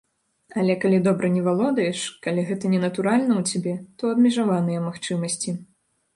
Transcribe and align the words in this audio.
Але 0.59 0.75
калі 0.85 0.97
добра 1.07 1.29
не 1.35 1.43
валодаеш, 1.47 1.99
калі 2.23 2.47
гэта 2.49 2.65
ненатуральна 2.73 3.33
ў 3.41 3.53
цябе, 3.53 3.73
то 4.01 4.11
абмежаваныя 4.17 4.79
магчымасці. 4.89 5.57